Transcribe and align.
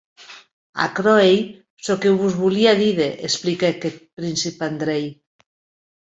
Aquerò 0.83 1.13
ei 1.25 1.37
çò 1.83 1.93
que 2.01 2.09
vos 2.21 2.33
volia 2.43 2.73
díder, 2.81 3.09
expliquèc 3.27 3.77
eth 3.89 3.99
prince 4.17 4.49
Andrei. 4.69 5.05